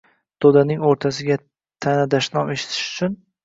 To‘daning 0.45 0.81
o‘rtasiga— 0.93 1.39
ta’na-dashnom 1.87 2.53
eshitish 2.59 2.85
uchun?! 2.93 3.19